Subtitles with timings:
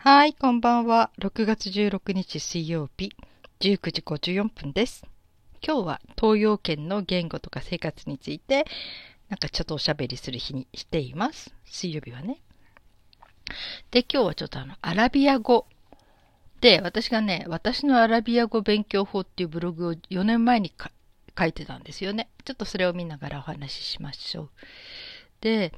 [0.00, 1.10] はい、こんばんは。
[1.18, 3.10] 6月16日水曜日、
[3.58, 5.04] 19時54分です。
[5.60, 8.64] 今日は東洋圏の言語とか生活について、
[9.28, 11.52] なんかちょっとおしゃべりする日にしています。
[11.64, 12.38] 水曜日はね。
[13.90, 15.66] で、今日はちょっとあの、アラビア語
[16.60, 20.72] で、私がね、私のアラビア語勉強法っていうブログを4年前に
[21.36, 22.28] 書いてたんですよね。
[22.44, 24.50] ちょっとそれを見ながらお話ししましょう。
[25.40, 25.72] で、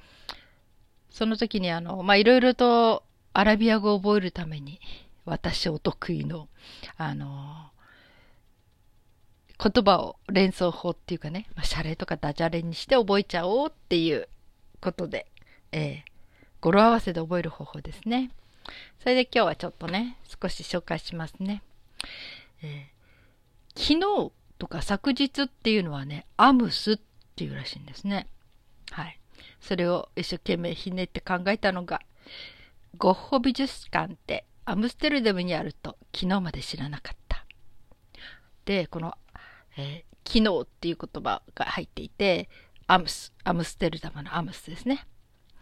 [1.09, 3.03] その時にあの、ま、いろいろと
[3.41, 4.81] アラビア語を覚えるために、
[5.25, 6.49] 私お得意の、
[6.99, 7.71] あの、
[9.59, 14.29] 言葉を連想法っていうかね、まあ、シャレとかダジャレにして覚えちゃおうっていう
[14.83, 15.27] ことで、
[15.73, 16.03] えー、
[16.61, 18.31] 語呂合わせで覚える方法ですね。
[18.99, 21.63] それで今日はちょっとね、少し紹介しますね。
[22.63, 26.99] えー、昨日とか昨日っていうのはね、アムスっ
[27.37, 28.27] ていうらしいんですね。
[28.91, 29.19] はい。
[29.63, 32.03] それを一生懸命ひねって考えたのが、
[32.97, 37.47] ゴッホ美術館ってアムステルダムにあると昨日まで知らなかった。
[38.65, 39.17] で、この、
[39.77, 42.49] えー、昨日っていう言葉が入っていて、
[42.87, 45.07] アムス、アムステルダムのアムスですね。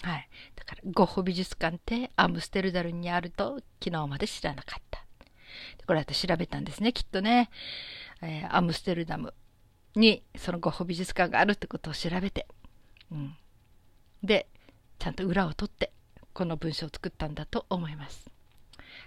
[0.03, 0.29] はい。
[0.57, 5.05] だから、ゴッホ美術館ってアムステルダムにあると昨日まで知らなかった。
[5.87, 7.51] これ私調べたんですね、きっとね。
[8.23, 9.35] えー、アムステルダム
[9.95, 12.47] にそのゴッホ美術館があるってことを調べて。
[13.11, 13.37] うん。
[14.23, 14.49] で、
[14.99, 15.93] ちゃんと裏を取って、
[16.39, 18.31] この文章を作ったんだと思います。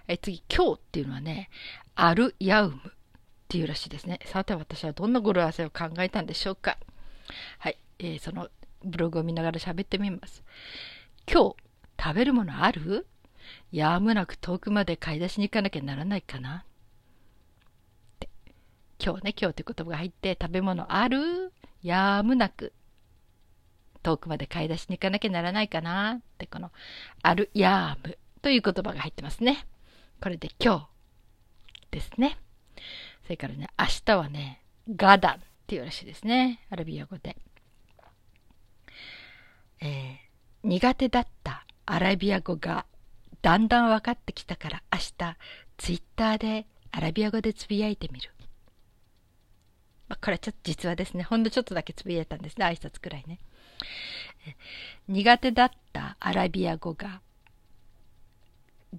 [0.06, 1.48] え次、今日っていうのはね、
[1.94, 2.78] アルヤウムっ
[3.48, 4.20] ていうらしいですね。
[4.26, 6.76] さて私はどんな語呂合わせを考えたんでしょうか。
[7.58, 8.50] はい、えー、その
[8.84, 10.44] ブログを見ながら喋ってみます。
[11.26, 11.56] 今日、
[11.98, 13.06] 食べるものある？
[13.70, 16.64] やむなく遠くまで買い出しに行かなきゃならないかなっ
[18.20, 18.28] て
[19.02, 21.50] 今日ね、今日って言葉が入って、食べ物ある？
[21.82, 22.74] やむなく
[24.02, 26.70] 遠くまで買い出しに行かなきゃならないかなってこの
[27.22, 29.66] アルヤームという言葉が入ってますね。
[30.20, 30.88] これで今日
[31.90, 32.38] ですね。
[33.24, 34.62] それからね、明日はね、
[34.96, 36.60] ガダンっていうらしいですね。
[36.70, 37.36] アラビア語で。
[39.80, 42.86] えー、苦手だったアラビア語が
[43.42, 45.36] だんだん分かってきたから明日
[45.76, 48.31] ツイッターでアラビア語でつぶやいてみる。
[50.12, 51.22] まあ、これはちょっと実話ですね。
[51.22, 52.66] ほんのちょっとだけつぶやいたんですね。
[52.66, 53.38] 挨拶くらいね。
[55.08, 57.22] 苦手だったアラビア語が、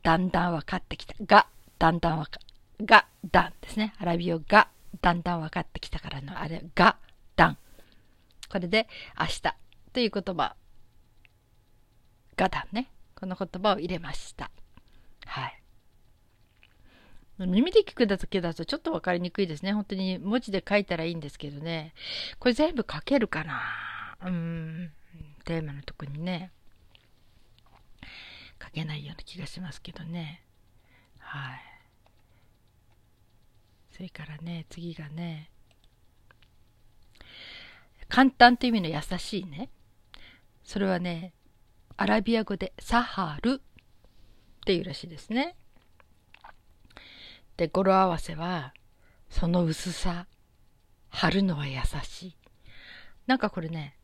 [0.02, 1.14] だんだん分かってきた。
[1.24, 1.46] が、
[1.78, 2.40] だんだん分か、
[2.82, 3.94] が、だんですね。
[4.00, 4.70] アラビア語が、
[5.02, 6.98] だんだん分かってきたからの、あれ、が、
[7.36, 7.58] だん。
[8.50, 8.88] これで、
[9.20, 9.42] 明日
[9.94, 10.56] という言葉、
[12.36, 12.88] がだんね。
[13.14, 14.50] この言葉を入れました。
[15.28, 15.63] はい。
[17.40, 19.74] 耳で聞くだけだとちょっと分かりにくいですね。
[19.74, 21.94] 本当に文字で書いたらいいんですけどね。
[22.40, 23.60] これ全部書けるかな？
[24.26, 24.92] うん、
[25.44, 26.52] テーマのとこにね、
[28.64, 30.44] 書けないような気がしますけどね。
[31.20, 31.60] はい。
[33.92, 35.50] それからね、次がね、
[38.10, 39.70] 簡単という意味の優しいね。
[40.64, 41.34] それはね、
[41.98, 43.60] アラビア語でサハルっ
[44.66, 45.56] ていうらしいですね。
[47.58, 48.74] で、語呂合わせは、
[49.30, 50.28] その薄さ、
[51.10, 52.36] 貼るのは優しい。
[53.28, 53.96] なんかこれね、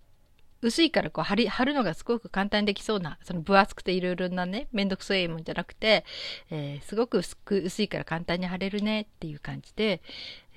[0.62, 6.06] 薄いからこう貼り、貼るのがすごく簡単にできそうな、その分厚くていろいろなね、めんどくさいもんじゃなくて、
[6.52, 10.02] えー、すごく薄く、薄いから簡単に貼れるねっていう感じで、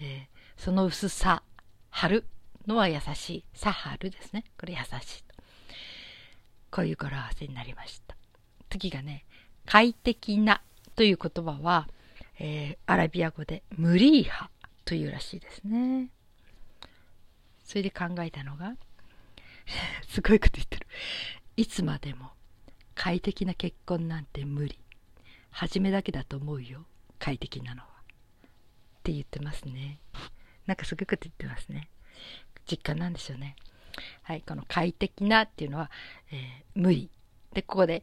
[0.00, 1.42] えー、その薄さ、
[1.90, 2.26] 貼る
[2.66, 3.44] のは優しい。
[3.54, 4.44] さ、貼るですね。
[4.58, 5.24] これ優しい。
[6.70, 8.16] こういう語呂合わせになりました。
[8.70, 9.24] 次がね、
[9.66, 10.62] 快適な
[10.96, 11.88] という言葉は、
[12.44, 14.50] えー、アラビア語でムリーハ
[14.84, 16.08] というらしいですね。
[17.64, 18.74] それで考えたのが、
[20.10, 20.88] すごいこと言ってる。
[21.56, 22.32] いつまでも
[22.96, 24.76] 快適な結婚なんて無理。
[25.50, 26.84] 初めだけだと思うよ。
[27.20, 27.88] 快適なのは。
[27.88, 30.00] って言ってますね。
[30.66, 31.88] なんかすごいこと言ってますね。
[32.68, 33.54] 実感なんでしょうね。
[34.24, 35.92] はい、この快適なっていうのは、
[36.32, 37.08] えー、無理。
[37.52, 38.02] で、ここで、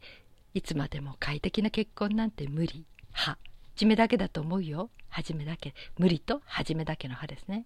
[0.54, 2.86] いつまでも快適な結婚なんて無理。
[3.12, 3.38] は。
[3.80, 4.90] じめだけだと思うよ。
[5.08, 5.74] はじめだけ。
[5.98, 6.42] 無理と？
[6.44, 7.66] はじめだけの歯ですね。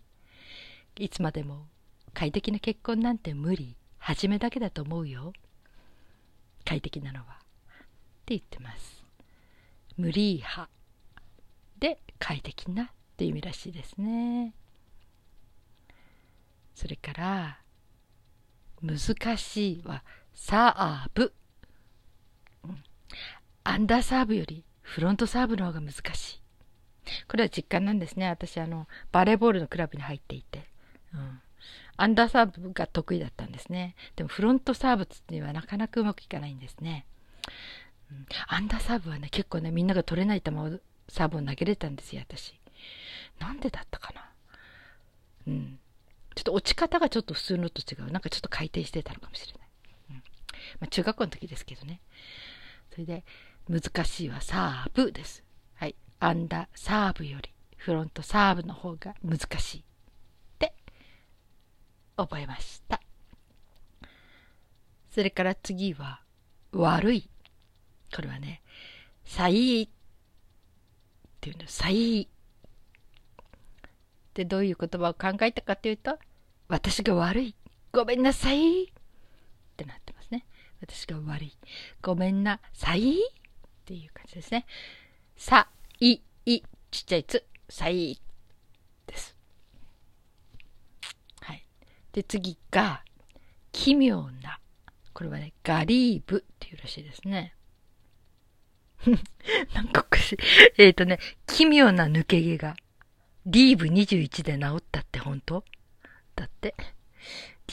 [0.95, 1.65] いつまでも
[2.13, 3.75] 快適な結婚なんて無理。
[3.97, 5.33] 初めだけだと思うよ。
[6.65, 7.25] 快適なのは。
[7.25, 7.27] っ
[8.27, 9.03] て言ってます。
[9.97, 10.69] 無理派
[11.79, 12.87] で快適なっ
[13.17, 14.53] ていう意味らしいですね。
[16.75, 17.57] それから、
[18.83, 20.03] 難しいは
[20.35, 21.33] サーブ。
[23.63, 26.41] アンダーサーブよりフロントサーブの方が難しい。
[27.27, 28.27] これは実感なんですね。
[28.29, 30.69] 私、あの、バレーボールのクラブに入っていて。
[31.13, 31.41] うん、
[31.97, 33.95] アンダーサーブが得意だったんですね。
[34.15, 37.05] でもフロントサーブっていうのはなかなかうまくいかないんですね。
[38.11, 42.59] うん、アンダーサーブはね、結構ね、みんなが取れない球を、サーブを投げれたんですよ、私。
[43.39, 44.29] なんでだったかな。
[45.47, 45.79] うん。
[46.35, 48.11] ちょっと落ち方がちょっと普通のと違う。
[48.11, 49.67] なんかちょっと回転してたのかもしれない。
[50.11, 50.15] うん。
[50.15, 50.21] ま
[50.85, 52.01] あ、中学校の時ですけどね。
[52.91, 53.23] それで、
[53.69, 55.43] 難しいはサーブです。
[55.75, 55.95] はい。
[56.19, 59.79] アンダーサーブより、フロントサーブの方が難しい。
[59.79, 59.83] っ
[60.59, 60.73] て
[62.17, 62.99] 覚えました。
[65.11, 66.21] それから次は、
[66.71, 67.29] 悪い。
[68.13, 68.61] これはね、
[69.23, 69.89] さいっ
[71.39, 72.27] ていうの、さい
[74.33, 76.17] でどういう言葉を考えたかというと、
[76.67, 77.55] 私が悪い。
[77.91, 78.85] ごめんなさい。
[78.85, 78.87] っ
[79.77, 80.45] てなってますね。
[80.81, 81.57] 私が悪い。
[82.01, 83.17] ごめんなさい。
[83.83, 84.65] っていう感じですね。
[85.35, 85.67] さ、
[85.99, 88.17] い、い、ちっちゃいつ、さい
[89.05, 89.35] です。
[91.41, 91.65] はい。
[92.13, 93.03] で、次が、
[93.73, 94.59] 奇妙な。
[95.13, 97.55] これはね、ガリーブっていうらしいですね。
[99.75, 100.37] なんかおかしい。
[100.77, 102.77] えっ、ー、とね、奇妙な抜け毛が、
[103.45, 105.65] リーブ21で治ったって本当？
[106.37, 106.73] だって。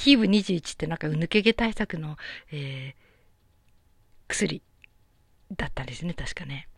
[0.07, 2.17] リーブ21ってなんか抜け毛対策の、
[2.51, 3.01] えー、
[4.27, 4.61] 薬
[5.57, 6.69] だったんですね、確かね。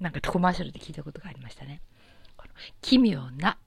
[0.00, 1.80] なんかコマーシャルで聞いたことがありましたね。
[2.80, 3.58] 奇妙な。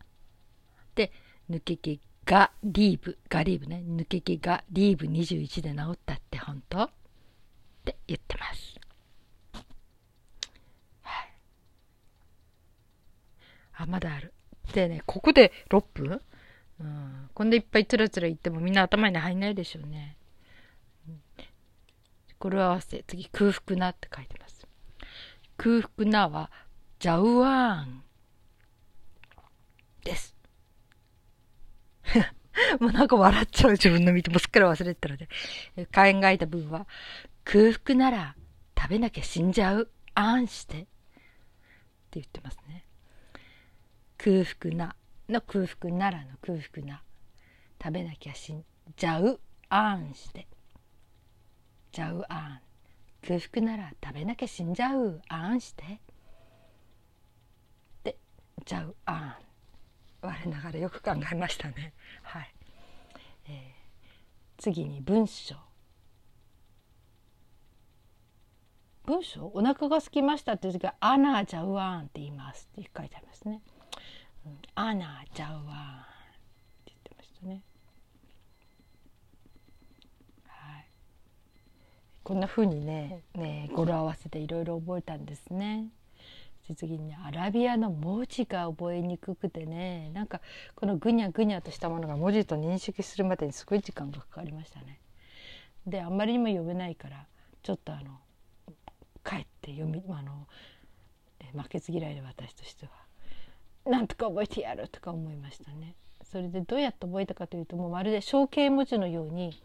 [0.95, 1.11] で、
[1.49, 6.83] 抜け毛がリーブ、ガリーブね、抜け毛がリーブ21で治ったって本当？
[6.83, 6.89] っ
[7.85, 8.79] て言ってます。
[11.01, 11.31] はい。
[13.73, 14.33] あ、まだある。
[14.73, 16.21] でね、ここで6分？
[16.79, 17.29] うん。
[17.33, 20.17] こんでいっぱいつらつら言ってもみんな頭に入んないでしょうね。
[22.41, 24.67] 語呂合わせ、次、空腹なって書いてます。
[25.57, 26.49] 空腹なは、
[26.97, 28.03] ジャウワーン
[30.03, 30.35] です。
[32.81, 35.27] もうなんか笑っちゃう自分の見てもすっかり忘れてたので。
[35.93, 36.87] 考えた文は、
[37.43, 38.35] 空腹なら
[38.75, 39.91] 食べなきゃ死んじゃう。
[40.15, 40.81] あんして。
[40.81, 40.89] って
[42.13, 42.85] 言ってますね。
[44.17, 44.95] 空腹な
[45.29, 47.03] の空腹ならの空腹な。
[47.81, 48.65] 食べなきゃ死ん
[48.97, 49.39] じゃう。
[49.69, 50.47] あんして。
[51.91, 52.61] じゃうあん。
[53.27, 55.21] 空腹なら食べなきゃ死んじゃう。
[55.27, 56.01] あんして。
[58.03, 58.17] で、
[58.65, 59.35] じゃうあん。
[60.21, 61.93] 我ながらよく考えましたね。
[62.23, 62.53] はい。
[63.47, 65.55] えー、次に文章。
[69.03, 69.47] 文章？
[69.53, 73.61] お腹が空きましたっていう時は「アナジャウワン」って言いますって書いてありますね。
[74.45, 76.05] うん、アナジャウワンっ
[76.85, 77.63] て言ってましたね。
[80.47, 80.87] はい。
[82.23, 85.87] こんな風にねね語呂合わせていろいろ覚えたんですね。
[86.75, 90.39] 次にねアラビアの文字が覚えにくくてねなんか
[90.75, 94.99] このぐにゃぐにゃとしたものが文字と認識するまでにすごい時間がかかりましたね。
[95.85, 97.25] であんまりにも読めないから
[97.63, 98.19] ちょっとあの
[99.25, 100.47] 帰って読みあの
[101.53, 102.91] 負けず嫌いで私としては
[103.91, 105.95] なんとか覚えてやるとか思いましたね。
[106.23, 109.61] それでどうやって覚えたかというともうまるで象形文字のように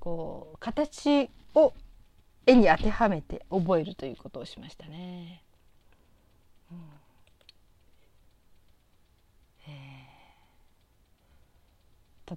[0.00, 1.74] こう形を
[2.48, 5.42] 絵に当てはめて覚えるということをしましたね。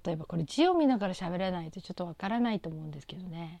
[0.04, 3.60] 例えばこれ字を見ながら喋らないとちょっとわからないと思うんですけどね、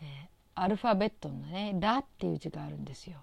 [0.00, 3.18] えー、アルファベットのね「ラ」っていう字があるんですよ。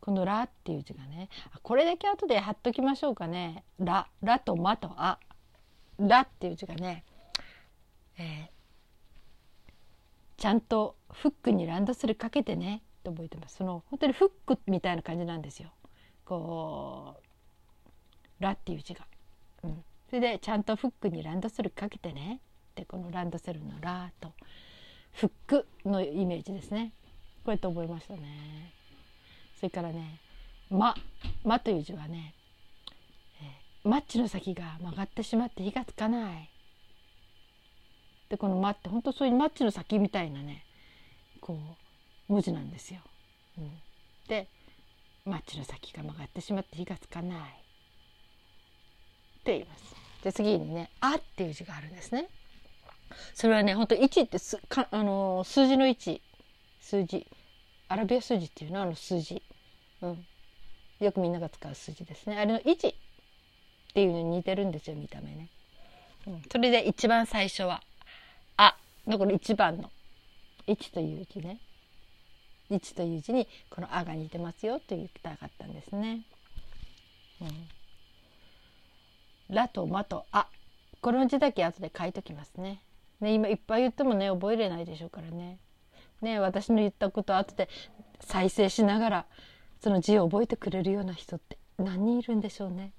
[0.00, 1.28] この「ラ」っていう字がね
[1.62, 5.18] これだけ後で貼っときましょうかね「ラ」「ラ」と「マ」と「あ」
[5.98, 7.04] 「ラ」っていう字がね、
[8.16, 8.48] えー、
[10.38, 13.56] ちゃんとフックにランドセルかけてねって覚えてます。
[13.56, 15.70] その本当にフックみたいな感じなんですよ。
[16.24, 17.22] こう
[18.38, 19.04] 「ラ」っていう字が。
[19.64, 19.84] うん。
[20.08, 22.40] それでちゃんとフックにランドセルかけてね
[22.76, 24.32] でこのランドセルの「ラ」と
[25.12, 26.92] フックのイメージですね。
[27.44, 28.72] こうやって覚えましたね。
[29.56, 30.20] それからね
[30.70, 30.94] 「ま」
[31.42, 32.34] 「ま」という字はね、
[33.42, 36.48] えー、マッチの先が曲がってしまって火がつかない。
[38.28, 40.64] でこの「ま」って本当そういうマッチの先みたいなね
[41.40, 41.58] こ
[42.28, 43.00] う文字なんですよ。
[43.58, 43.70] うん、
[44.28, 44.48] で
[45.24, 47.38] マッチの先が曲がってしまって火がつかない。
[47.38, 47.42] っ
[49.44, 49.94] て言います。
[50.22, 52.28] で次にね「あ」っていう字があるんですね。
[53.34, 56.20] それはね本当1ってすか、あの数字の1
[56.80, 57.26] 数字。
[57.90, 58.80] アラビア数字っていうの？
[58.80, 59.42] はあの数字、
[60.02, 60.26] うん、
[61.00, 62.36] よくみんなが使う数字ですね。
[62.36, 62.94] あれの1っ
[63.94, 65.48] ていうのに似てるんですよ見た目ね、
[66.26, 67.82] うん、それで一番最初は
[69.08, 69.90] 「あ」のこの一番の
[70.66, 71.60] 1という字ね
[72.70, 76.24] 1という字にこの「あ」が似てますよと言いたかったんですね。
[77.40, 77.68] うん
[79.48, 80.48] ラとマとあ
[81.00, 82.82] この字だけ後で書いときますね。
[83.20, 85.58] ね今いっぱい言ってもね覚えれないでしょうからね。
[86.20, 87.68] ね私の言ったこと後で
[88.20, 89.26] 再生しながら
[89.80, 92.92] その字を覚えてくれるような人って何人いるんでしょうね。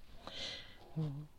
[0.98, 1.30] うん、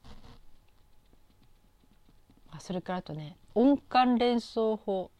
[2.50, 5.10] あそれからあとね音感連想法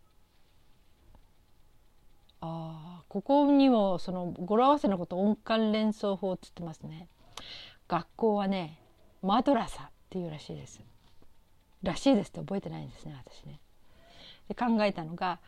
[2.41, 7.09] あここにもその語呂合わせのこと音感連想法っつってますね。
[7.89, 8.79] 学校はね
[9.21, 10.81] マドラサっていうらしいです。
[11.83, 13.61] らしいですって覚えてないんですね私ね。
[14.49, 15.41] で考えたのが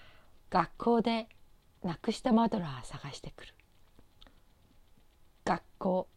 [0.51, 1.29] 学校で
[1.83, 3.55] なくしたマドラー探してくる。
[5.45, 6.09] 学校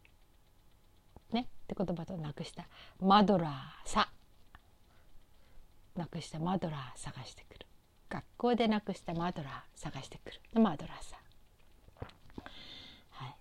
[1.32, 1.42] ね？
[1.42, 2.68] って言葉となくした
[3.00, 4.08] マドラーさ
[5.96, 7.66] なくしたマドラー探してくる。
[8.08, 10.60] 学校でなくしたマドラー探してくる。
[10.60, 11.20] マドラーさん。
[13.10, 13.36] はい。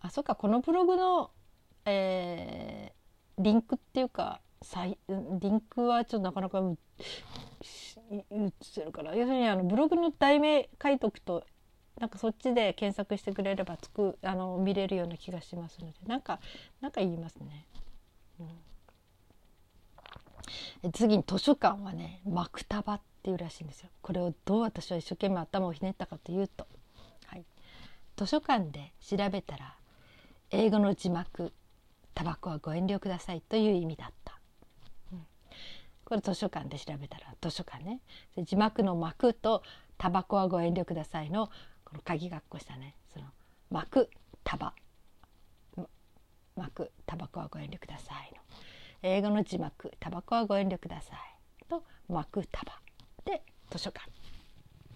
[0.00, 1.30] あそっかこのブログの、
[1.84, 4.40] えー、リンクっていうか
[5.40, 11.44] リンクはちょっとなかなか言ってるから要するにあのブログの題名書いとくと
[11.98, 16.40] なんかそっちで検索してくれればつくあの見れるような気がしますのでなんか
[16.80, 17.66] なんか言いますね。
[18.40, 18.48] うん、
[20.92, 23.90] 次に図書館はねマクタバっていうらしいんですよ。
[24.00, 26.66] これをどう私は一生懸命頭をひねったかというと、
[27.26, 27.44] はい、
[28.16, 29.76] 図書館で調べたら
[30.50, 31.52] 英語の字幕
[32.14, 34.38] 「タバコはご遠慮ください」という意味だった。
[35.12, 35.26] うん。
[36.04, 38.00] これ図書館で調べたら図書館ね。
[38.38, 39.62] 字幕の幕と
[39.98, 41.48] タバコはご遠慮くださいの
[41.84, 42.96] この鍵括弧したね。
[43.12, 43.26] その
[43.70, 44.10] 幕
[44.44, 44.74] タバ。
[46.56, 48.42] 幕タバコはご遠慮くださいの。
[49.02, 51.18] 英語の字幕タバコはご遠慮ください。
[51.68, 52.80] と幕タバ
[53.24, 54.08] で図書館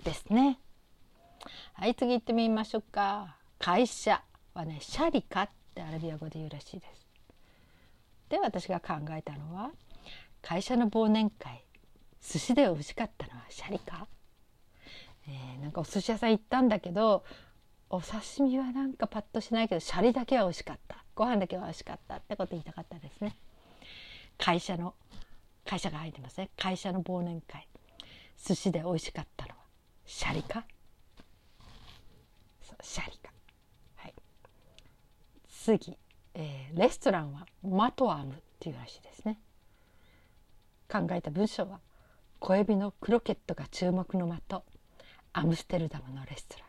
[0.04, 0.60] ですね。
[1.72, 3.36] はい次行ってみましょうか。
[3.58, 4.22] 会社
[4.54, 7.08] はねシャリカってアラビア語で言うらしいです。
[8.28, 9.70] で私が考えたのは
[10.40, 11.64] 会社の忘年会
[12.20, 14.06] 寿司で美味しかったのはシャリか、
[15.28, 17.25] えー、なんかお寿司屋さん行ったんだけど
[17.90, 21.04] お刺身はなんかパッとしないけどシャリだけは美味しかった。
[21.14, 23.36] ご飯だけは美味しかったってこと言いたかったですね。
[24.46, 24.94] 会社の
[25.64, 26.50] 会社が入ってますね。
[26.56, 27.66] 会社の忘年会。
[28.40, 29.56] 寿司で美味しかったのは。
[30.04, 30.64] シャリか？
[32.80, 33.32] シャリか。
[33.96, 34.14] はい。
[35.48, 35.98] 次、
[36.34, 39.40] えー、レストランはマトアムっていうらしいですね。
[40.88, 41.80] 考えた文章は
[42.38, 44.62] 小エビのクロケットが注目の的
[45.32, 46.64] アムステルダムのレストラ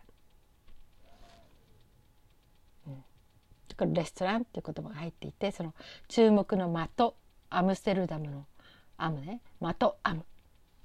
[2.88, 3.04] ン、うん、
[3.78, 5.76] これレストランっていう言葉が入っていてその
[6.08, 7.14] 注目の的
[7.50, 8.46] アムステルダムの
[8.98, 10.24] アムね的アム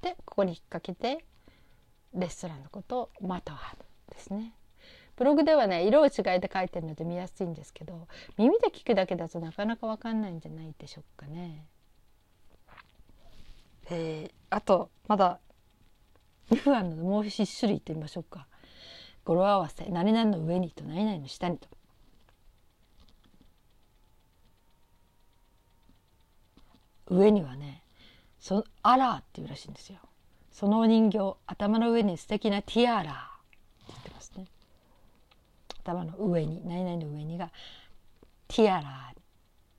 [0.00, 1.24] でここに引っ掛けて
[2.14, 4.54] レストランのことを的アムですね。
[5.16, 11.66] ブログではね色を違いで書いてるので見やすいんですけど耳で聞くだけだとなかなか分かんないんじゃないでしょうかね。
[13.90, 15.38] えー、あとまだ
[16.50, 18.46] 2分あるのでもう1種類いってみましょうか
[19.24, 21.68] 語呂合わせ何々の上にと何々の下にと
[27.12, 27.82] 上にはね
[28.40, 29.98] そアラーっていうらしいんですよ。
[30.50, 33.12] そのお人形頭の上に素敵なティアラー。
[33.12, 34.46] って言ってますね。
[35.80, 37.50] 頭の上に何々の上にが
[38.48, 39.12] ティアラ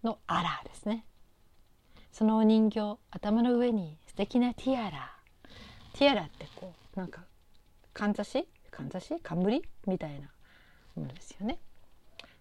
[0.04, 1.06] ーのアラーですね。
[2.12, 5.16] そのお人形頭の上に素敵なティアラ
[5.94, 7.22] ティアラってこうなんか
[7.94, 8.48] かんざし？
[8.72, 9.20] かんざし？
[9.22, 10.30] 冠みたいな
[10.96, 11.60] ものですよね。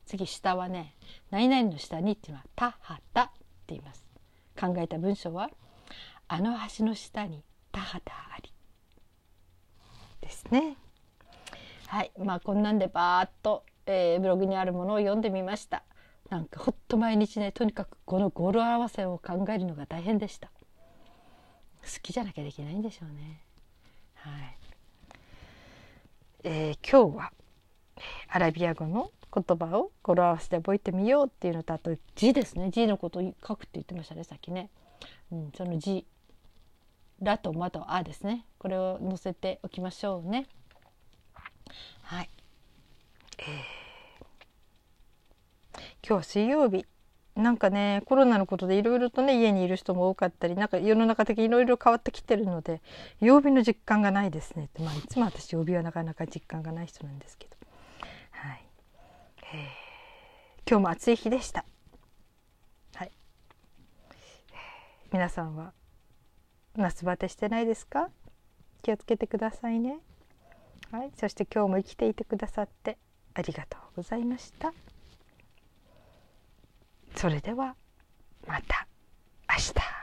[0.07, 0.95] 次下はね
[1.31, 4.02] 何々の下にっていうのは田畑って言います。
[4.59, 5.51] 考えた文章は
[6.29, 8.53] あの橋の下に田畑あり。
[10.21, 10.77] ですね。
[11.87, 12.13] はい。
[12.19, 15.83] まあこんなんでバーッと、えー、ブログにあるものを読んでみました。
[16.31, 20.49] なんかほっと毎日ねとにかくこの語呂合わせを考えるのが大変でした。
[21.83, 23.43] 好きじゃなきゃできないんでしょうね。
[24.15, 24.57] はい。
[26.45, 27.33] えー、今日は
[28.29, 32.71] アラビア語の言葉を語呂合わせで覚えてみようっていうのとあと字ですね。
[32.71, 34.71] 字のことを書くって言ってましたねさっきね、
[35.31, 36.07] うん、その字。
[37.21, 38.45] ラとマとアですね。
[38.59, 40.47] これを載せておきましょうね。
[42.03, 42.29] はい、
[43.39, 43.47] えー。
[46.05, 46.85] 今日は水曜日。
[47.35, 52.83] なんかねコロナのことでいろいろとね家にいる人も多かったりなんか世の中的にいろいろ変わってきてるので
[53.21, 54.69] 曜日の実感がないですね。
[54.79, 57.57] まあ、いつも私曜日はなかなか実感がない人なんですけど、
[59.55, 61.65] えー、今日も暑い日でした、
[62.95, 63.13] はい、
[65.13, 65.75] 皆さんは
[66.75, 68.09] 夏バテしてないですか？
[68.83, 69.99] 気をつけてくださいね、
[70.91, 72.97] はい、そして今日も生きていてくださって
[73.35, 74.73] ありがとうございました。
[77.15, 77.77] それでは
[78.47, 78.87] また
[79.51, 80.02] 明日。